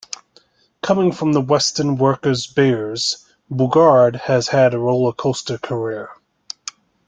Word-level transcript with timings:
Coming 0.81 1.11
from 1.11 1.33
the 1.33 1.41
Weston 1.41 1.95
Workers 1.95 2.47
Bears, 2.47 3.23
Boogaard 3.51 4.21
has 4.21 4.47
had 4.47 4.73
a 4.73 4.77
rollercoaster 4.77 5.61
career. 5.61 6.09